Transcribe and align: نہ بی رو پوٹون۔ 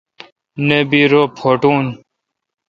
نہ 0.67 0.77
بی 0.89 1.01
رو 1.11 1.23
پوٹون۔ 1.37 1.85